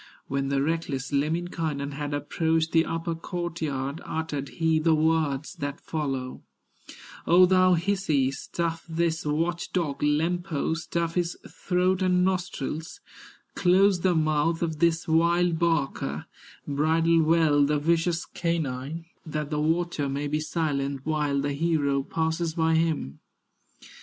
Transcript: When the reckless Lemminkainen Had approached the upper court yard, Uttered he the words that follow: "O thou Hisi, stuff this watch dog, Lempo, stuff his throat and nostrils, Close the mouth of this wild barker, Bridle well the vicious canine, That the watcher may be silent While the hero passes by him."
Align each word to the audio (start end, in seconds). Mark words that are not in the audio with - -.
When 0.25 0.47
the 0.49 0.63
reckless 0.63 1.11
Lemminkainen 1.13 1.91
Had 1.91 2.11
approached 2.11 2.71
the 2.71 2.85
upper 2.85 3.13
court 3.13 3.61
yard, 3.61 4.01
Uttered 4.03 4.49
he 4.57 4.79
the 4.79 4.95
words 4.95 5.53
that 5.59 5.79
follow: 5.79 6.41
"O 7.27 7.45
thou 7.45 7.75
Hisi, 7.75 8.31
stuff 8.31 8.83
this 8.89 9.27
watch 9.27 9.71
dog, 9.71 10.01
Lempo, 10.01 10.73
stuff 10.75 11.13
his 11.13 11.37
throat 11.47 12.01
and 12.01 12.25
nostrils, 12.25 12.99
Close 13.53 13.99
the 13.99 14.15
mouth 14.15 14.63
of 14.63 14.79
this 14.79 15.07
wild 15.07 15.59
barker, 15.59 16.25
Bridle 16.67 17.21
well 17.21 17.63
the 17.63 17.77
vicious 17.77 18.25
canine, 18.25 19.05
That 19.23 19.51
the 19.51 19.61
watcher 19.61 20.09
may 20.09 20.27
be 20.27 20.39
silent 20.39 21.01
While 21.03 21.41
the 21.41 21.53
hero 21.53 22.01
passes 22.01 22.55
by 22.55 22.73
him." 22.73 23.19